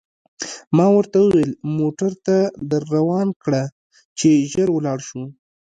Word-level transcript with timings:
ما 0.75 0.85
ورته 0.95 1.17
وویل: 1.21 1.51
موټر 1.77 2.11
ته 2.25 2.37
در 2.69 2.81
روان 2.95 3.27
کړه، 3.43 3.63
چې 4.19 4.29
ژر 4.51 4.67
ولاړ 4.73 4.99
شو. 5.07 5.21